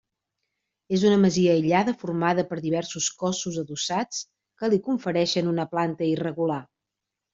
És 0.95 1.03
una 1.09 1.17
masia 1.25 1.51
aïllada 1.57 1.93
formada 2.03 2.45
per 2.53 2.59
diversos 2.63 3.09
cossos 3.25 3.61
adossats, 3.65 4.23
que 4.63 4.71
li 4.75 4.81
confereixen 4.89 5.53
una 5.53 5.67
planta 5.75 6.09
irregular. 6.15 6.61